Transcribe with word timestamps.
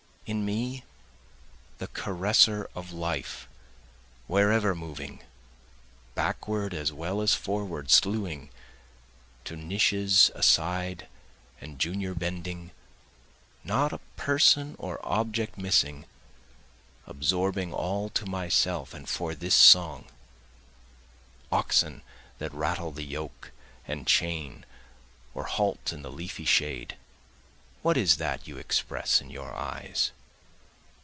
In 0.27 0.45
me 0.45 0.85
the 1.79 1.89
caresser 1.89 2.69
of 2.73 2.93
life 2.93 3.49
wherever 4.27 4.73
moving, 4.73 5.19
backward 6.15 6.73
as 6.73 6.93
well 6.93 7.19
as 7.21 7.33
forward 7.33 7.89
sluing, 7.91 8.47
To 9.43 9.57
niches 9.57 10.31
aside 10.33 11.09
and 11.59 11.79
junior 11.79 12.13
bending, 12.15 12.71
not 13.65 13.91
a 13.91 13.97
person 14.15 14.77
or 14.79 15.05
object 15.05 15.57
missing, 15.57 16.05
Absorbing 17.05 17.73
all 17.73 18.07
to 18.11 18.25
myself 18.25 18.93
and 18.93 19.09
for 19.09 19.35
this 19.35 19.55
song. 19.55 20.05
Oxen 21.51 22.03
that 22.37 22.53
rattle 22.53 22.93
the 22.93 23.03
yoke 23.03 23.51
and 23.85 24.07
chain 24.07 24.65
or 25.33 25.43
halt 25.43 25.91
in 25.91 26.03
the 26.03 26.11
leafy 26.11 26.45
shade, 26.45 26.95
what 27.81 27.97
is 27.97 28.15
that 28.15 28.47
you 28.47 28.57
express 28.57 29.19
in 29.19 29.29
your 29.29 29.53
eyes? 29.55 30.11